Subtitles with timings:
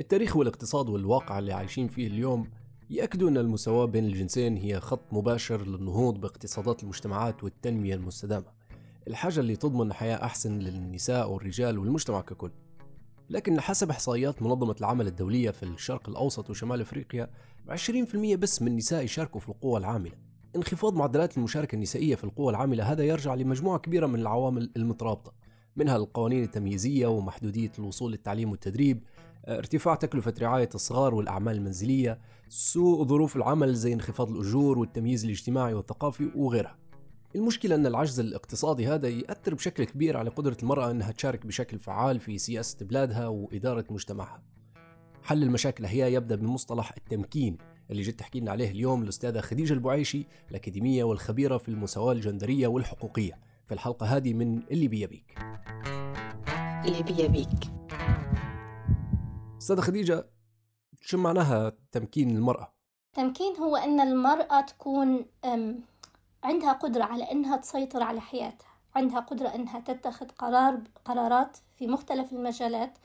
[0.00, 2.50] التاريخ والاقتصاد والواقع اللي عايشين فيه اليوم
[2.90, 8.46] يأكدوا أن المساواة بين الجنسين هي خط مباشر للنهوض باقتصادات المجتمعات والتنمية المستدامة.
[9.08, 12.50] الحاجة اللي تضمن حياة أحسن للنساء والرجال والمجتمع ككل.
[13.30, 17.30] لكن حسب إحصائيات منظمة العمل الدولية في الشرق الأوسط وشمال أفريقيا
[17.68, 20.14] 20% بس من النساء يشاركوا في القوى العاملة.
[20.56, 25.32] انخفاض معدلات المشاركة النسائية في القوى العاملة هذا يرجع لمجموعة كبيرة من العوامل المترابطة
[25.76, 29.02] منها القوانين التمييزية ومحدودية الوصول للتعليم والتدريب
[29.48, 36.30] ارتفاع تكلفة رعاية الصغار والأعمال المنزلية سوء ظروف العمل زي انخفاض الأجور والتمييز الاجتماعي والثقافي
[36.36, 36.78] وغيرها.
[37.36, 42.20] المشكلة أن العجز الاقتصادي هذا يأثر بشكل كبير على قدرة المرأة أنها تشارك بشكل فعال
[42.20, 44.42] في سياسة بلادها وإدارة مجتمعها.
[45.22, 47.58] حل المشاكل هي يبدأ بمصطلح التمكين
[47.90, 53.38] اللي جيت تحكي لنا عليه اليوم الأستاذة خديجة البعيشي الأكاديمية والخبيرة في المساواة الجندرية والحقوقية.
[53.66, 55.34] في الحلقة هذه من اللي بيبيك.
[56.84, 57.70] اللي بيبيك.
[59.60, 60.26] أستاذة خديجة
[61.00, 62.72] شو معناها تمكين المرأة؟
[63.12, 65.26] تمكين هو أن المرأة تكون
[66.44, 72.32] عندها قدرة على أنها تسيطر على حياتها عندها قدرة أنها تتخذ قرار قرارات في مختلف
[72.32, 72.98] المجالات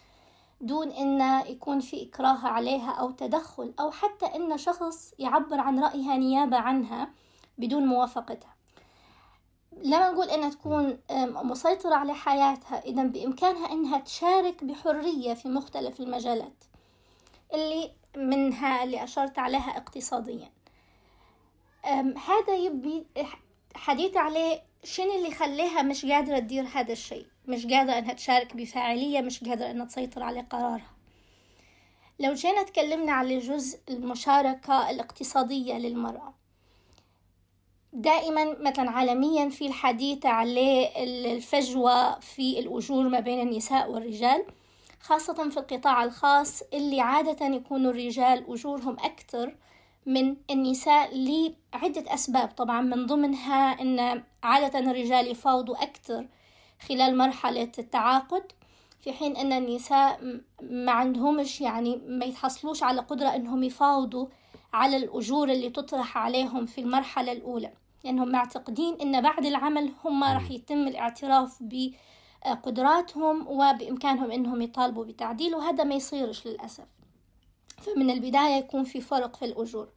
[0.62, 6.18] دون أن يكون في إكراه عليها أو تدخل أو حتى أن شخص يعبر عن رأيها
[6.18, 7.10] نيابة عنها
[7.58, 8.55] بدون موافقتها
[9.84, 11.00] لما نقول أنها تكون
[11.44, 16.64] مسيطرة على حياتها إذا بإمكانها أنها تشارك بحرية في مختلف المجالات
[17.54, 20.52] اللي منها اللي أشرت عليها اقتصاديا.
[22.28, 23.06] هذا يبي
[23.76, 29.22] حديث عليه شنو اللي خليها مش قادرة تدير هذا الشيء مش قادرة إنها تشارك بفاعلية
[29.22, 30.92] مش قادرة إنها تسيطر على قرارها.
[32.20, 36.34] لو جينا تكلمنا على جزء المشاركة الاقتصادية للمرأة
[37.96, 40.90] دائما مثلا عالميا في الحديث على
[41.34, 44.46] الفجوة في الأجور ما بين النساء والرجال
[45.00, 49.56] خاصة في القطاع الخاص اللي عادة يكون الرجال أجورهم أكثر
[50.06, 52.48] من النساء لعدة أسباب.
[52.48, 56.28] طبعا من ضمنها أن عادة الرجال يفاوضوا أكثر
[56.88, 58.52] خلال مرحلة التعاقد
[59.00, 64.28] في حين أن النساء ما عندهمش يعني ما يتحصلوش على قدرة أنهم يفاوضوا
[64.74, 67.85] على الأجور اللي تطرح عليهم في المرحلة الأولى.
[68.06, 75.84] لأنهم معتقدين أن بعد العمل هم راح يتم الاعتراف بقدراتهم وبإمكانهم أنهم يطالبوا بتعديل وهذا
[75.84, 76.86] ما يصيرش للأسف.
[77.78, 79.90] فمن البداية يكون في فرق في الأجور.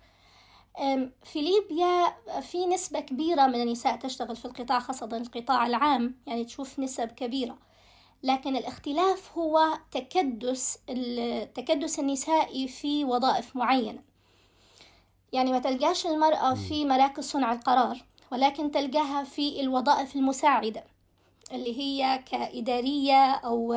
[1.24, 6.78] في ليبيا في نسبة كبيرة من النساء تشتغل في القطاع خاصة القطاع العام يعني تشوف
[6.78, 7.58] نسب كبيرة.
[8.22, 14.07] لكن الاختلاف هو تكدس التكدس النسائي في وظائف معينة.
[15.32, 20.84] يعني ما تلقاش المرأة في مراكز صنع القرار ولكن تلقاها في الوظائف المساعدة
[21.52, 23.72] اللي هي كإدارية أو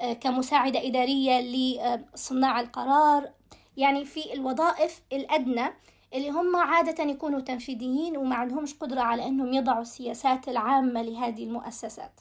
[0.00, 3.30] آه، كمساعدة إدارية لصناع القرار.
[3.76, 5.66] يعني في الوظائف الأدنى
[6.14, 12.20] اللي هم عادة يكونوا تنفيذيين وما عندهمش قدرة على أنهم يضعوا السياسات العامة لهذه المؤسسات.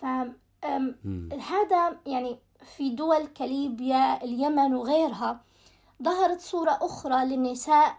[0.00, 2.38] فهذا يعني
[2.76, 5.40] في دول كليبيا اليمن وغيرها
[6.02, 7.96] ظهرت صورة أخرى للنساء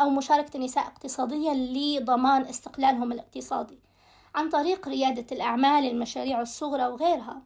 [0.00, 3.78] أو مشاركة النساء اقتصاديا لضمان استقلالهم الاقتصادي
[4.34, 7.42] عن طريق ريادة الأعمال المشاريع الصغرى وغيرها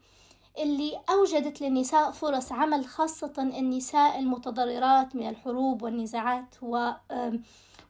[0.59, 6.55] اللي أوجدت للنساء فرص عمل خاصة النساء المتضررات من الحروب والنزاعات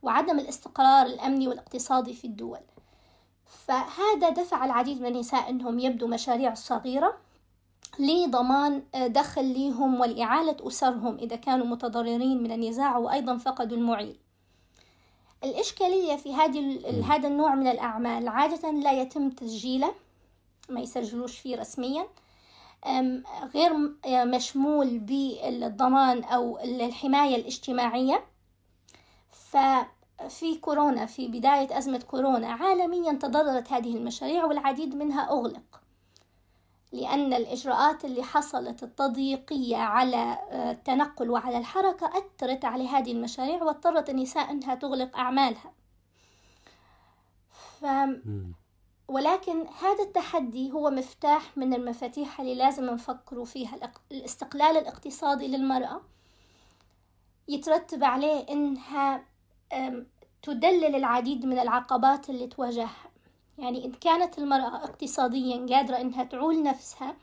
[0.03, 2.61] وعدم الاستقرار الأمني والاقتصادي في الدول.
[3.47, 7.17] فهذا دفع العديد من النساء أنهم يبدوا مشاريع صغيرة.
[7.99, 14.17] لضمان دخل ليهم ولإعالة أسرهم إذا كانوا متضررين من النزاع وأيضا فقدوا المعيل.
[15.45, 19.95] الإشكالية في هذه هذا النوع من الأعمال عادة لا يتم تسجيله
[20.69, 22.07] ما يسجلوش فيه رسميا
[23.55, 23.73] غير
[24.07, 28.25] مشمول بالضمان أو الحماية الاجتماعية.
[29.31, 35.81] ففي كورونا في بداية أزمة كورونا عالميا تضررت هذه المشاريع والعديد منها أغلق.
[36.95, 44.51] لأن الإجراءات اللي حصلت التضييقية على التنقل وعلى الحركة أثرت على هذه المشاريع واضطرت النساء
[44.51, 45.73] أنها تغلق أعمالها.
[47.51, 47.87] ف...
[49.09, 53.93] ولكن هذا التحدي هو مفتاح من المفاتيح اللي لازم نفكروا فيها.
[54.13, 56.01] الاستقلال الاقتصادي للمرأة
[57.49, 59.25] يترتب عليه إنها
[60.43, 63.04] تدلل العديد من العقبات اللي تواجهها.
[63.59, 67.17] يعني إن كانت المرأة اقتصاديا قادرة إنها تعول نفسها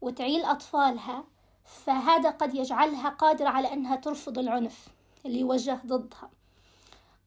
[0.00, 1.24] وتعيل أطفالها
[1.64, 4.88] فهذا قد يجعلها قادرة على إنها ترفض العنف
[5.26, 6.30] اللي يوجه ضدها.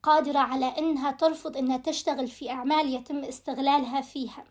[0.02, 4.44] قادرة على إنها ترفض إنها تشتغل في أعمال يتم استغلالها فيها.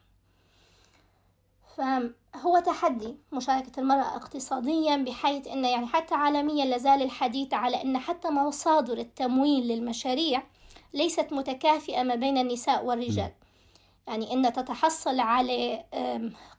[1.78, 8.30] فهو تحدي مشاركة المرأة اقتصاديا بحيث أن يعني حتى عالميا لازال الحديث على أن حتى
[8.30, 10.44] مصادر التمويل للمشاريع
[10.94, 13.32] ليست متكافئة ما بين النساء والرجال.
[14.10, 15.84] يعني أن تتحصل على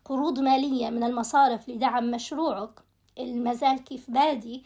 [0.05, 2.71] قروض مالية من المصارف لدعم مشروعك
[3.19, 4.63] المازال كيف بادي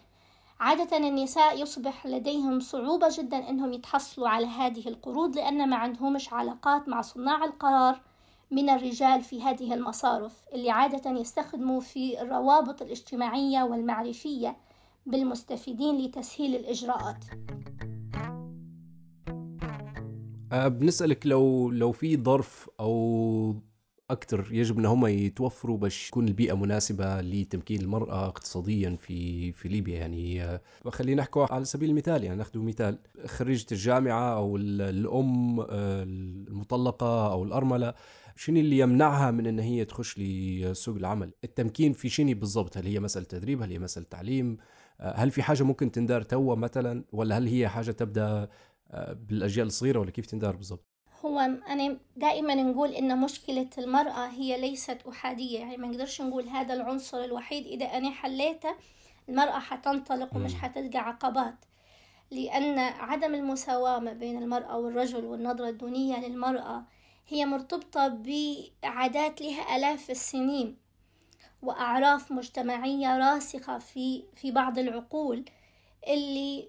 [0.61, 6.89] عادة النساء يصبح لديهم صعوبة جدا أنهم يتحصلوا على هذه القروض لأن ما عندهمش علاقات
[6.89, 8.01] مع صناع القرار
[8.51, 14.57] من الرجال في هذه المصارف اللي عادة يستخدموا في الروابط الاجتماعية والمعرفية
[15.07, 17.25] بالمستفيدين لتسهيل الإجراءات.
[20.55, 23.57] أه، بنسألك لو لو في ظرف أو
[24.11, 29.99] أكثر يجب إن هم يتوفروا باش تكون البيئة مناسبة لتمكين المرأة اقتصاديا في في ليبيا.
[29.99, 32.25] يعني آه، خلينا نحكي على سبيل المثال.
[32.25, 32.99] يعني ناخذ مثال.
[33.27, 36.03] خريجة الجامعة أو الأم آه،
[36.49, 37.95] المطلقة أو الأرملة
[38.37, 43.01] شنو اللي يمنعها من إن هي تخش لسوق العمل؟ التمكين في شنو بالضبط؟ هل هي
[43.01, 44.57] مسألة تدريب؟ هل هي مسألة تعليم؟
[45.01, 48.49] آه، هل في حاجة ممكن تندار توا مثلا؟ ولا هل هي حاجة تبدأ
[49.29, 50.85] بالأجيال الصغيرة ولا كيف تندار بالضبط؟
[51.25, 51.39] هو
[51.69, 57.25] أنا دائما نقول إن مشكلة المرأة هي ليست أحادية يعني ما نقدرش نقول هذا العنصر
[57.25, 57.67] الوحيد.
[57.67, 58.75] إذا أنا حليته
[59.29, 61.65] المرأة حتنطلق ومش حتلقى عقبات.
[62.31, 66.85] لأن عدم المساواة ما بين المرأة والرجل والنظرة الدونية للمرأة
[67.29, 70.77] هي مرتبطة بعادات لها آلاف السنين
[71.63, 75.45] وأعراف مجتمعية راسخة في في بعض العقول.
[76.09, 76.69] اللي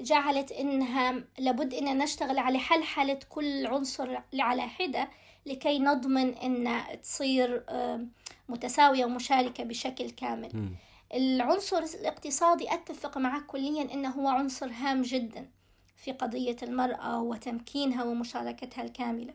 [0.00, 5.08] جعلت إنها لابد ان نشتغل على حلحلة كل عنصر على حدة
[5.46, 7.64] لكي نضمن إن تصير
[8.48, 10.70] متساوية ومشاركة بشكل كامل م.
[11.14, 15.48] العنصر الاقتصادي أتفق معك كليا إنه هو عنصر هام جدا
[15.96, 19.34] في قضية المرأة وتمكينها ومشاركتها الكاملة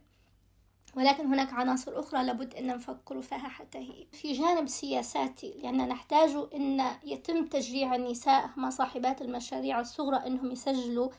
[0.98, 4.06] ولكن هناك عناصر أخرى لابد أن نفكر فيها حتى هي.
[4.12, 11.10] في جانب سياساتي لأن نحتاج أن يتم تشجيع النساء مع صاحبات المشاريع الصغرى أنهم يسجلوا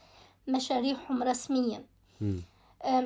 [0.48, 1.84] مشاريعهم رسميا.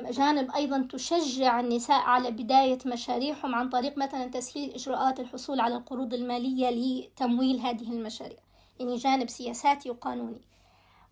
[0.09, 6.13] جانب أيضا تشجع النساء على بداية مشاريعهم عن طريق مثلا تسهيل إجراءات الحصول على القروض
[6.13, 8.39] المالية لتمويل هذه المشاريع.
[8.79, 10.41] يعني جانب سياساتي وقانوني.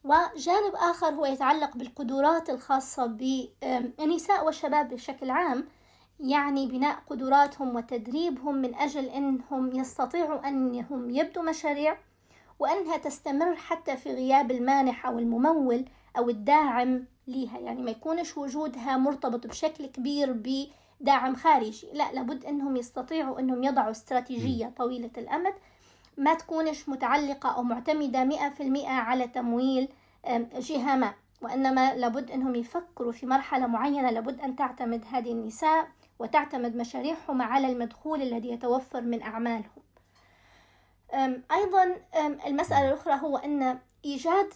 [0.03, 5.67] وجانب آخر هو يتعلق بالقدرات الخاصة بالنساء والشباب بشكل عام
[6.19, 11.97] يعني بناء قدراتهم وتدريبهم من أجل أنهم يستطيعوا أنهم يبدوا مشاريع
[12.59, 15.85] وأنها تستمر حتى في غياب المانح أو الممول
[16.17, 20.33] أو الداعم لها يعني ما يكونش وجودها مرتبط بشكل كبير
[21.01, 21.87] بداعم خارجي.
[21.93, 25.53] لا لابد أنهم يستطيعوا أنهم يضعوا استراتيجية طويلة الأمد
[26.17, 29.89] ما تكونش متعلقة أو معتمدة مئة في المئة على تمويل
[30.59, 31.13] جهة ما.
[31.41, 35.87] وإنما لابد أنهم يفكروا في مرحلة معينة لابد أن تعتمد هذه النساء
[36.19, 39.83] وتعتمد مشاريعهم على المدخول الذي يتوفر من أعمالهم.
[41.51, 41.95] أيضا
[42.47, 44.53] المسألة الأخرى هو أن إيجاد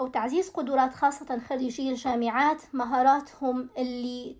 [0.00, 4.36] أو تعزيز قدرات خاصة خريجي الجامعات مهاراتهم اللي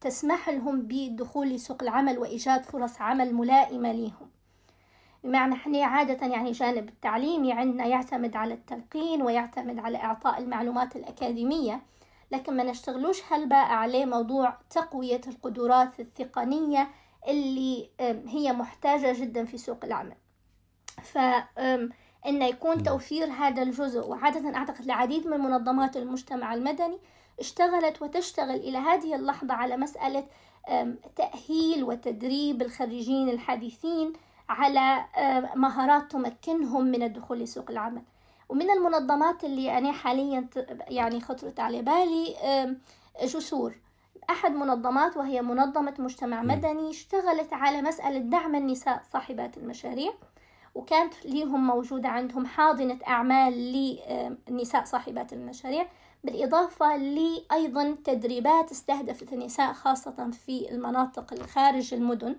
[0.00, 4.30] تسمح لهم بالدخول لسوق العمل وإيجاد فرص عمل ملائمة لهم
[5.24, 11.82] بمعنى إحنا عادة يعني جانب التعليمي عندنا يعتمد على التلقين ويعتمد على إعطاء المعلومات الأكاديمية
[12.32, 16.88] لكن ما نشتغلوش هالباء عليه موضوع تقوية القدرات التقنية
[17.28, 17.90] اللي
[18.28, 20.14] هي محتاجة جدا في سوق العمل.
[21.02, 26.98] فإن يكون توفير هذا الجزء وعادة أعتقد العديد من منظمات المجتمع المدني
[27.40, 30.26] اشتغلت وتشتغل إلى هذه اللحظة على مسألة
[31.16, 34.12] تأهيل وتدريب الخريجين الحديثين
[34.48, 38.02] على آه، مهارات تمكنهم من الدخول لسوق العمل.
[38.48, 40.48] ومن المنظمات اللي أنا حاليا
[40.88, 42.36] يعني خطرت على بالي
[43.22, 43.74] جسور.
[44.30, 50.12] أحد منظمات وهي منظمة مجتمع مدني اشتغلت على مسألة دعم النساء صاحبات المشاريع
[50.74, 55.86] وكانت ليهم موجودة عندهم حاضنة أعمال للنساء صاحبات المشاريع
[56.24, 62.36] بالإضافة لأيضا تدريبات استهدفت النساء خاصة في المناطق الخارج المدن.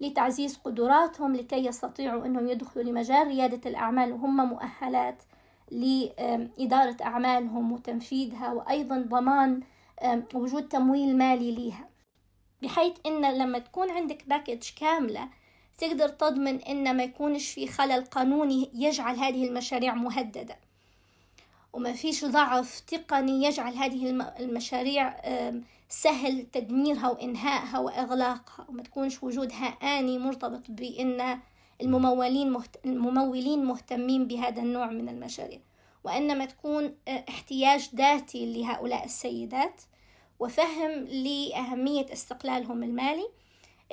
[0.00, 5.22] لتعزيز قدراتهم لكي يستطيعوا أنهم يدخلوا لمجال ريادة الأعمال وهم مؤهلات
[5.70, 9.60] لإدارة أعمالهم وتنفيذها وأيضا ضمان
[10.34, 11.88] وجود تمويل مالي لها
[12.62, 15.28] بحيث أن لما تكون عندك باكج كاملة
[15.78, 20.56] تقدر تضمن أن ما يكونش في خلل قانوني يجعل هذه المشاريع مهددة.
[21.72, 25.16] وما فيش ضعف تقني يجعل هذه المشاريع
[25.92, 31.40] سهل تدميرها وإنهائها وإغلاقها وما تكونش وجودها آني مرتبط بأن
[31.80, 32.76] الممولين مهت...
[32.86, 35.60] الممولين مهتمين بهذا النوع من المشاريع.
[36.04, 39.82] وإنما تكون آه، احتياج ذاتي لهؤلاء السيدات
[40.38, 43.28] وفهم لأهمية استقلالهم المالي.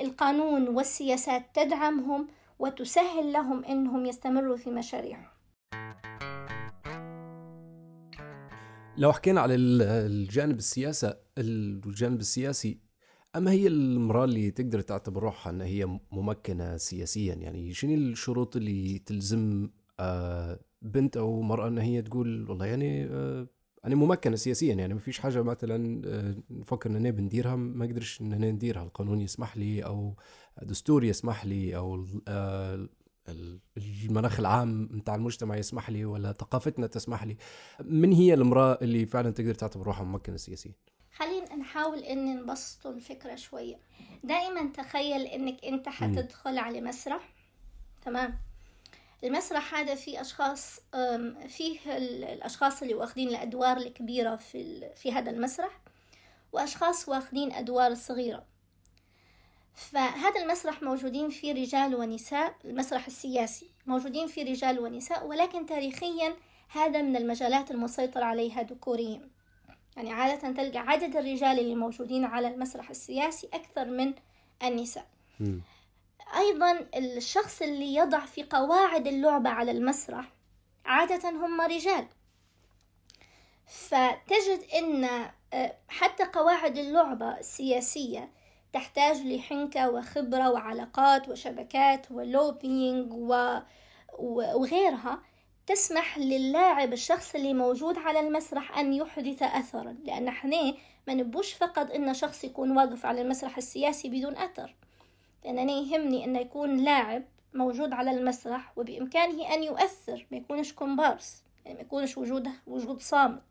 [0.00, 2.28] القانون والسياسات تدعمهم
[2.58, 5.28] وتسهل لهم إنهم يستمروا في مشاريعهم.
[8.98, 12.78] لو حكينا على الجانب السياسة الجانب السياسي
[13.36, 18.98] أما هي المرأة اللي تقدر تعتبر روحها أنها هي ممكنة سياسيا؟ يعني شنو الشروط اللي
[18.98, 23.46] تلزم آه، بنت أو مرأة أنها هي تقول والله يعني آه،
[23.84, 28.44] أنا ممكنة سياسيا؟ يعني ما فيش حاجة مثلا آه، نفكر أن بنديرها ما قدرش أن
[28.44, 28.82] نديرها.
[28.82, 30.16] القانون يسمح لي أو
[30.62, 32.06] دستور يسمح لي أو
[33.76, 37.36] المناخ العام نتاع المجتمع يسمح لي ولا ثقافتنا تسمح لي.
[37.80, 40.72] من هي المرأة اللي فعلا تقدر تعتبر روحها ممكنة سياسيا؟
[41.12, 43.80] خلينا نحاول إن نبسط الفكرة شوية.
[44.24, 47.34] دائما تخيل إنك أنت حتدخل على مسرح
[48.04, 48.38] تمام؟
[49.24, 50.80] المسرح هذا فيه أشخاص
[51.48, 55.80] فيه الأشخاص اللي واخدين الأدوار الكبيرة في, في هذا المسرح
[56.52, 58.46] وأشخاص واخدين أدوار صغيرة.
[59.78, 66.36] فهذا المسرح موجودين فيه رجال ونساء المسرح السياسي موجودين فيه رجال ونساء ولكن تاريخيا
[66.68, 69.28] هذا من المجالات المسيطر عليها ذكوريا.
[69.96, 74.14] يعني عادة تلقى عدد الرجال اللي موجودين على المسرح السياسي أكثر من
[74.62, 75.06] النساء.
[75.40, 75.58] م.
[76.36, 80.32] أيضا الشخص اللي يضع في قواعد اللعبة على المسرح
[80.84, 82.06] عادة هم رجال.
[83.66, 85.04] فتجد أن
[85.52, 88.37] آه، حتى قواعد اللعبة السياسية
[88.72, 93.58] تحتاج لحنكة وخبرة وعلاقات وشبكات ولوبينج و...
[94.18, 95.22] وغيرها
[95.66, 99.96] تسمح للاعب الشخص اللي موجود على المسرح أن يحدث أثرا.
[100.04, 100.74] لأن إحنا
[101.06, 104.74] ما نبوش فقط إن شخص يكون واقف على المسرح السياسي بدون أثر.
[105.44, 107.22] لأنني يهمني أنه يكون لاعب
[107.54, 113.42] موجود على المسرح وبإمكانه أن يؤثر ما يكونش كومبارس يعني ما يكونش وجوده وجود صامت.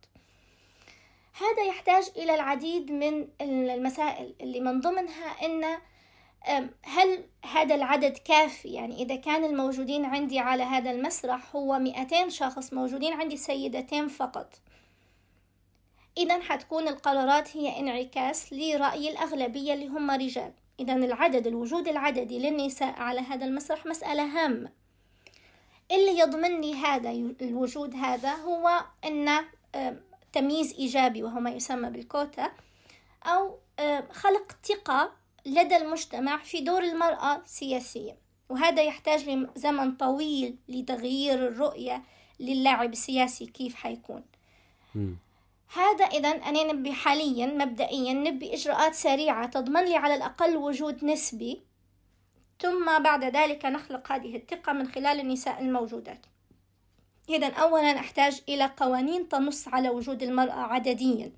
[1.41, 5.77] هذا يحتاج إلى العديد من المسائل اللي من ضمنها أن
[6.83, 12.73] هل هذا العدد كافي؟ يعني إذا كان الموجودين عندي على هذا المسرح هو 200 شخص
[12.73, 14.53] موجودين عندي سيدتين فقط.
[16.17, 20.53] إذا حتكون القرارات هي انعكاس لرأي الأغلبية اللي هم رجال.
[20.79, 24.69] إذا العدد الوجود العددي للنساء على هذا المسرح مسألة هامة.
[25.91, 29.29] اللي يضمن لي هذا الوجود هذا هو أن
[30.33, 32.51] تمييز إيجابي وهو ما يسمى بالكوتا
[33.23, 33.59] أو
[34.11, 35.11] خلق ثقة
[35.45, 38.17] لدى المجتمع في دور المرأة سياسيا.
[38.49, 42.03] وهذا يحتاج لزمن طويل لتغيير الرؤية
[42.39, 44.23] للاعب السياسي كيف حيكون.
[45.73, 51.61] هذا إذا أنا نبي حاليا مبدئيا نبي إجراءات سريعة تضمن لي على الأقل وجود نسبي
[52.59, 56.25] ثم بعد ذلك نخلق هذه الثقة من خلال النساء الموجودات.
[57.29, 61.31] إذا أولا أحتاج إلى قوانين تنص على وجود المرأة عدديا.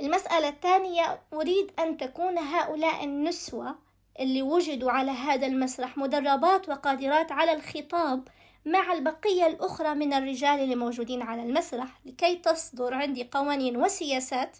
[0.00, 3.74] المسألة الثانية أريد أن تكون هؤلاء النسوة
[4.20, 8.28] اللي وجدوا على هذا المسرح مدربات وقادرات على الخطاب
[8.66, 14.56] مع البقية الأخرى من الرجال اللي موجودين على المسرح لكي تصدر عندي قوانين وسياسات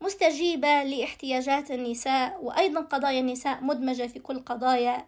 [0.00, 5.06] مستجيبة لاحتياجات النساء وأيضا قضايا النساء مدمجة في كل قضايا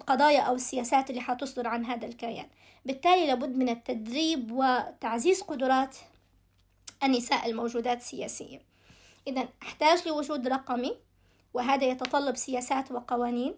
[0.00, 2.46] القضايا أو السياسات اللي حتصدر عن هذا الكيان.
[2.86, 5.96] بالتالي لابد من التدريب وتعزيز قدرات
[7.04, 8.60] النساء الموجودات سياسيا.
[9.26, 10.96] إذا أحتاج لوجود رقمي
[11.54, 13.54] وهذا يتطلب سياسات وقوانين.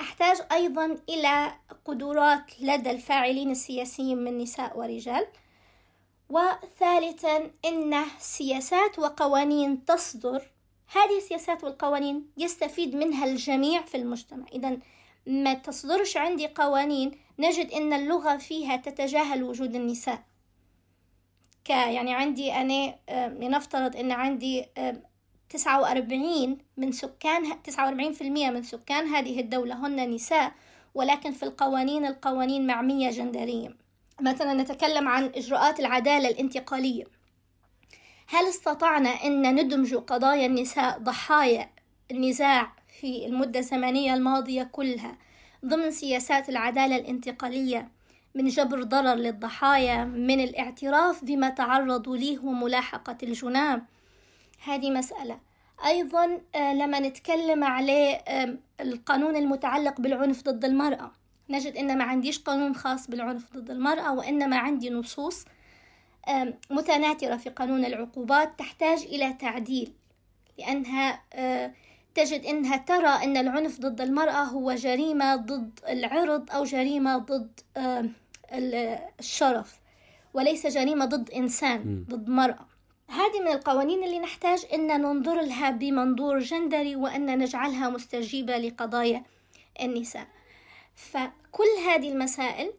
[0.00, 1.52] أحتاج أيضا إلى
[1.84, 5.26] قدرات لدى الفاعلين السياسيين من نساء ورجال.
[6.30, 10.42] وثالثا أن سياسات وقوانين تصدر.
[10.92, 14.46] هذه السياسات والقوانين يستفيد منها الجميع في المجتمع.
[14.52, 14.78] إذا
[15.26, 20.22] ما تصدرش عندي قوانين نجد أن اللغة فيها تتجاهل وجود النساء.
[21.64, 22.94] ك يعني عندي أنا
[23.28, 24.64] لنفترض أن عندي
[25.50, 30.52] تسعة وأربعين من سكان تسعة وأربعين في المية من سكان هذه الدولة هن نساء
[30.94, 33.76] ولكن في القوانين القوانين معمية جندريا
[34.20, 37.04] مثلا نتكلم عن إجراءات العدالة الانتقالية.
[38.28, 41.70] هل استطعنا أن ندمج قضايا النساء ضحايا
[42.10, 45.18] النزاع في المدة الزمنية الماضية كلها
[45.66, 47.88] ضمن سياسات العدالة الانتقالية
[48.34, 53.86] من جبر ضرر للضحايا من الاعتراف بما تعرضوا ليه وملاحقة الجنام
[54.64, 55.40] هذه مسألة.
[55.86, 58.24] أيضا آه، لما نتكلم عليه
[58.80, 61.12] القانون المتعلق بالعنف ضد المرأة.
[61.48, 65.44] نجد أن ما عنديش قانون خاص بالعنف ضد المرأة وإنما عندي نصوص
[66.70, 69.92] متناثرة في قانون العقوبات تحتاج إلى تعديل
[70.58, 71.72] لأنها آه،
[72.16, 77.60] تجد أنها ترى أن العنف ضد المرأة هو جريمة ضد العرض أو جريمة ضد
[79.20, 79.80] الشرف
[80.34, 82.66] وليس جريمة ضد إنسان ضد مرأة.
[83.08, 89.22] هذه من القوانين اللي نحتاج أن ننظر لها بمنظور جندري وأن نجعلها مستجيبة لقضايا
[89.82, 90.26] النساء.
[90.94, 92.72] فكل هذه المسائل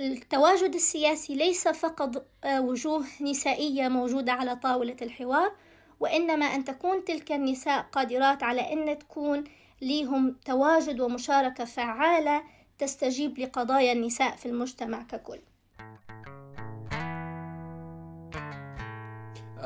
[0.00, 5.52] التواجد السياسي ليس فقط آه، وجوه نسائية موجودة على طاولة الحوار
[6.00, 9.44] وإنما أن تكون تلك النساء قادرات على أن تكون
[9.82, 12.42] لهم تواجد ومشاركة فعالة
[12.78, 15.40] تستجيب لقضايا النساء في المجتمع ككل.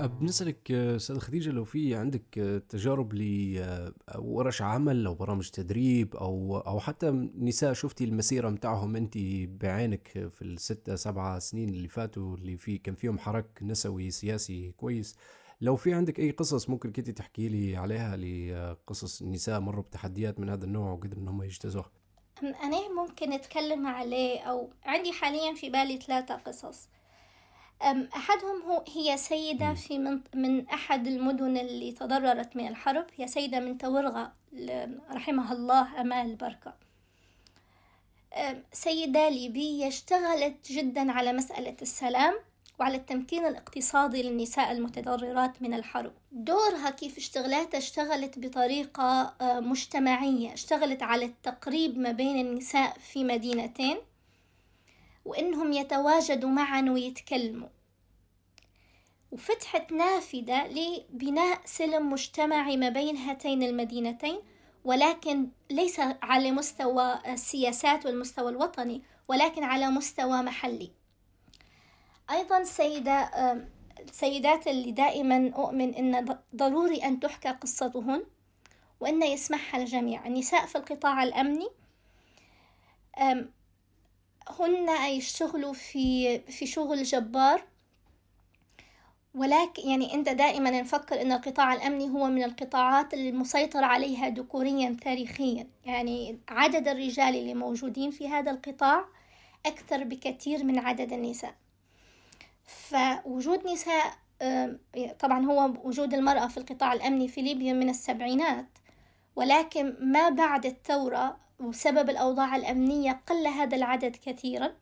[0.01, 7.11] بنسألك أستاذ خديجة لو في عندك تجارب لورش عمل أو برامج تدريب أو أو حتى
[7.39, 9.19] نساء شفتي المسيرة متاعهم أنت
[9.61, 15.17] بعينك في الستة سبعة سنين اللي فاتوا اللي في كان فيهم حرك نسوي سياسي كويس
[15.62, 20.50] لو في عندك أي قصص ممكن كنت تحكي لي عليها لقصص النساء مروا بتحديات من
[20.50, 21.90] هذا النوع وقدروا إنهم يجتازوها
[22.42, 26.88] أنا ممكن أتكلم عليه أو عندي حاليا في بالي ثلاثة قصص.
[28.16, 33.07] أحدهم هو هي سيدة في من, من أحد المدن اللي تضررت من الحرب.
[33.16, 34.33] هي سيدة من تورغة
[35.11, 36.75] رحمها الله أمال بركة
[38.73, 42.35] سيدة ليبية اشتغلت جدا على مسألة السلام.
[42.81, 50.52] وعلى التمكين الاقتصادي للنساء المتضررات من الحرب دورها كيف اشتغلت اشتغلت بطريقة مجتمعية.
[50.52, 53.97] اشتغلت على التقريب ما بين النساء في مدينتين
[55.25, 57.69] وإنهم يتواجدوا معا ويتكلموا.
[59.33, 64.38] وفتحت نافذة لبناء سلم مجتمعي ما بين هاتين المدينتين
[64.85, 71.01] ولكن ليس على مستوى السياسات والمستوى الوطني ولكن على مستوى محلي.
[72.31, 73.31] أيضا السيدة
[74.09, 78.25] السيدات اللي دائما أؤمن أن ضروري أن تحكى قصتهن
[79.00, 80.26] وأن يسمعها الجميع.
[80.26, 81.69] النساء في القطاع الأمني
[84.49, 87.64] هن يشتغلوا في في شغل جبار
[89.35, 95.67] ولكن يعني أنت دائما نفكر أن القطاع الأمني هو من القطاعات المسيطر عليها ذكوريا تاريخيا.
[95.85, 99.05] يعني عدد الرجال اللي موجودين في هذا القطاع
[99.67, 101.55] أكثر بكثير من عدد النساء.
[102.66, 104.14] فوجود نساء
[105.18, 108.66] طبعا هو وجود المرأة في القطاع الأمني في ليبيا من السبعينات
[109.37, 114.72] ولكن ما بعد الثورة وسبب الأوضاع الأمنية قل هذا العدد كثيرا.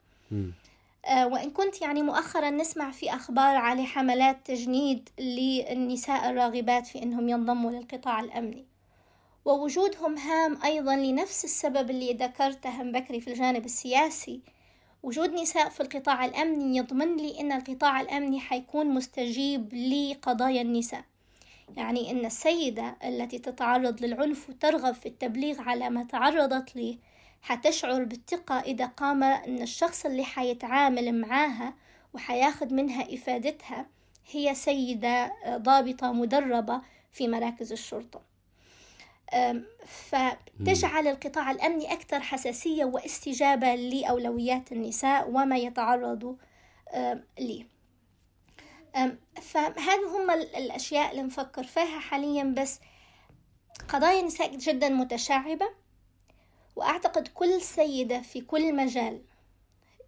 [1.04, 7.28] آه وإن كنت يعني مؤخرا نسمع في أخبار على حملات تجنيد للنساء الراغبات في أنهم
[7.28, 8.64] ينضموا للقطاع الأمني.
[9.44, 14.40] ووجودهم هام أيضا لنفس السبب اللي ذكرته بكري في الجانب السياسي
[15.02, 21.04] وجود نساء في القطاع الأمني يضمن لي أن القطاع الأمني حيكون مستجيب لقضايا النساء.
[21.76, 26.98] يعني أن السيدة التي تتعرض للعنف وترغب في التبليغ على ما تعرضت له
[27.42, 31.74] حتشعر بالثقة إذا قام أن الشخص اللي حيتعامل معاها
[32.14, 33.86] وحياخد منها إفادتها
[34.30, 36.80] هي سيدة ضابطة مدربة
[37.12, 38.29] في مراكز الشرطة.
[39.86, 46.36] فتجعل القطاع الأمني أكثر حساسية واستجابة لأولويات النساء وما يتعرض
[47.38, 47.66] ليه.
[49.42, 52.80] فهذه هم الأشياء اللي نفكر فيها حاليا بس
[53.88, 55.70] قضايا النساء جدا متشعبة
[56.76, 59.22] وأعتقد كل سيدة في كل مجال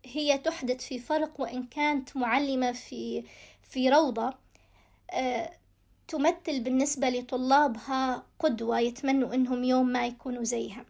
[0.04, 3.24] هي تحدث في فرق وإن كانت معلمة في
[3.62, 4.34] في روضة
[5.10, 5.50] أه
[6.08, 10.84] تمثل بالنسبة لطلابها قدوة يتمنوا إنهم يوم ما يكونوا زيها.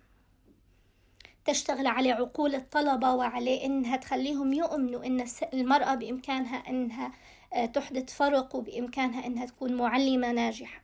[1.45, 7.13] تشتغل على عقول الطلبة وعلى إنها تخليهم يؤمنوا إن المرأة بإمكانها إنها
[7.53, 10.83] آه، تحدث فرق وبإمكانها أنها تكون معلمة ناجحة.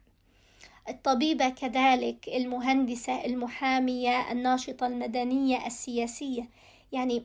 [0.89, 6.49] الطبيبة كذلك المهندسة المحامية الناشطة المدنية السياسية.
[6.93, 7.25] يعني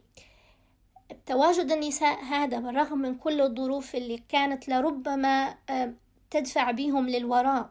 [1.26, 5.94] تواجد النساء هذا بالرغم من كل الظروف اللي كانت لربما آه،
[6.34, 7.70] تدفع بهم للوراء.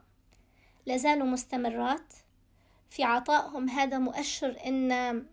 [0.87, 2.12] لازالوا مستمرات.
[2.90, 5.25] في عطائهم هذا مؤشر إن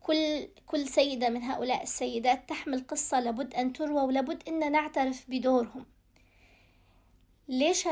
[0.00, 5.86] كل كل سيدة من هؤلاء السيدات تحمل قصة لابد أن تروى ولابد أن نعترف بدورهم.
[7.48, 7.88] ليش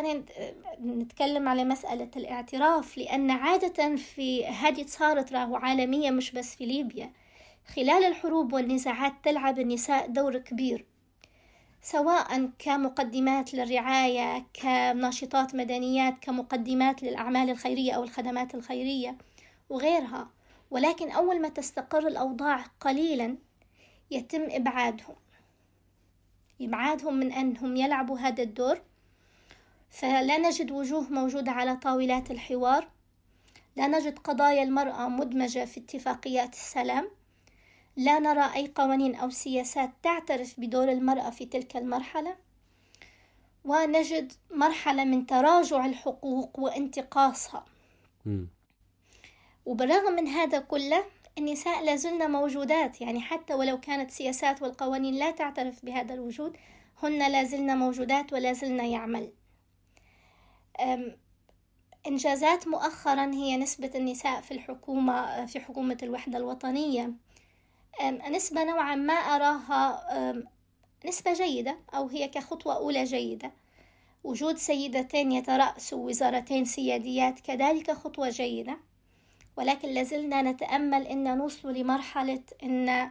[0.81, 7.13] نتكلم على مسألة الاعتراف؟ لأن عادة في هذه صارت راهو عالمية مش بس في ليبيا.
[7.75, 10.87] خلال الحروب والنزاعات تلعب النساء دور كبير.
[11.85, 19.17] سواء كمقدمات للرعاية كناشطات مدنيات كمقدمات للأعمال الخيرية أو الخدمات الخيرية
[19.71, 20.29] وغيرها.
[20.71, 23.37] ولكن أول ما تستقر الأوضاع قليلا
[24.11, 25.15] يتم إبعادهم.
[26.61, 28.83] إبعادهم من أنهم يلعبوا هذا الدور.
[29.91, 32.89] فلا نجد وجوه موجودة على طاولات الحوار.
[33.77, 37.11] لا نجد قضايا المرأة مدمجة في اتفاقيات السلام.
[37.97, 42.37] لا نرى أي قوانين أو سياسات تعترف بدور المرأة في تلك المرحلة؟
[43.65, 47.65] ونجد مرحلة من تراجع الحقوق وانتقاصها.
[49.67, 51.05] وبالرغم من هذا كله
[51.39, 56.57] النساء لازلن موجودات يعني حتى ولو كانت السياسات والقوانين لا تعترف بهذا الوجود
[57.03, 59.33] هن لازلن موجودات ولازلن يعمل.
[62.07, 67.13] إنجازات مؤخرا هي نسبة النساء في الحكومة في حكومة الوحدة الوطنية.
[68.31, 70.43] نسبة نوعا ما أراها
[71.07, 73.53] نسبة جيدة أو هي كخطوة أولى جيدة.
[74.25, 78.79] وجود سيدتين يترأسوا وزارتين سياديات كذلك خطوة جيدة.
[79.57, 83.11] ولكن لازلنا نتأمل أن نوصل لمرحلة أن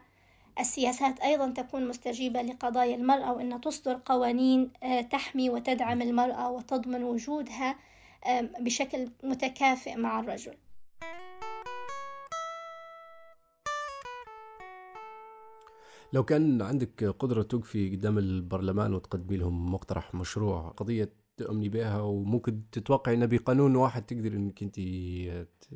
[0.59, 4.71] السياسات أيضا تكون مستجيبة لقضايا المرأة وأن تصدر قوانين
[5.11, 7.75] تحمي وتدعم المرأة وتضمن وجودها
[8.59, 10.55] بشكل متكافئ مع الرجل.
[16.13, 22.61] لو كان عندك قدرة توقفي قدام البرلمان وتقدمي لهم مقترح مشروع قضية تؤمني بها وممكن
[22.71, 24.79] تتوقعي إنه بقانون واحد تقدر إنك انت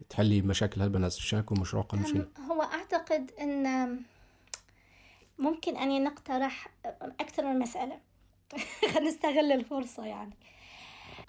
[0.10, 3.98] تحلي مشاكل هالبنات شاكوا مشروع قانون شنو؟ هو أعتقد أن
[5.40, 6.68] ممكن أن نقترح
[7.02, 8.00] أكثر من مسألة
[8.82, 10.34] خلينا نستغل الفرصة يعني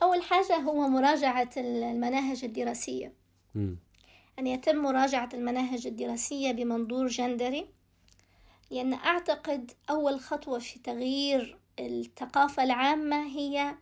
[0.03, 3.13] أول حاجة هو مراجعة المناهج الدراسية
[3.55, 3.77] مم.
[4.39, 7.76] أن يتم مراجعة المناهج الدراسية بمنظور جندري
[8.71, 13.75] لأن أعتقد أول خطوة في تغيير الثقافة العامة هي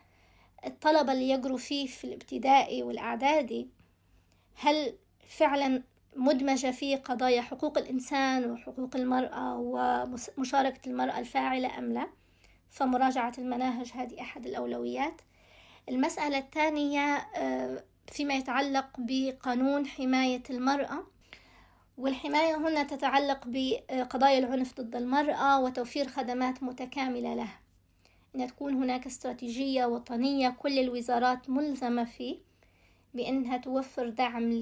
[0.66, 3.68] الطلبة اللي يقروا فيه في الابتدائي والإعدادي.
[4.54, 4.94] هل
[5.28, 5.82] فعلا
[6.16, 12.08] مدمجة فيه قضايا حقوق الإنسان وحقوق المرأة ومشاركة المرأة الفاعلة أم لا؟
[12.70, 15.20] فمراجعة المناهج هذه أحد الأولويات.
[15.88, 21.06] المسألة الثانية آه، فيما يتعلق بقانون حماية المرأة.
[21.98, 27.61] والحماية هنا تتعلق بقضايا العنف ضد المرأة وتوفير خدمات متكاملة لها.
[28.37, 32.37] أن تكون هناك استراتيجية وطنية كل الوزارات ملزمة فيه
[33.14, 34.52] بأنها توفر دعم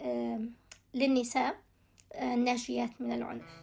[0.00, 0.52] آم،
[0.94, 1.56] للنساء
[2.12, 3.62] آه، الناجيات من العنف.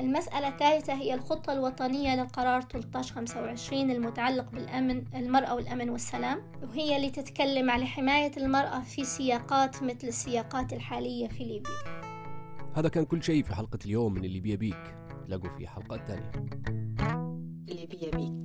[0.00, 6.42] المسألة الثالثة هي الخطة الوطنية للقرار 1325 المتعلق بالأمن المرأة والأمن والسلام.
[6.62, 12.04] وهي اللي تتكلم على حماية المرأة في سياقات مثل السياقات الحالية في ليبيا.
[12.74, 14.94] هذا كان كل شيء في حلقة اليوم من اللي بيا بيك
[15.26, 16.30] تلاقوا في حلقات تانية
[17.68, 18.43] اللي بيا بيك